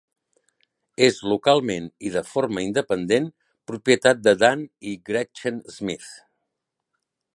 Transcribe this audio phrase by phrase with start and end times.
[1.07, 3.27] És localment i de forma independent
[3.73, 6.09] propietat de Dan i Gretchen Smith.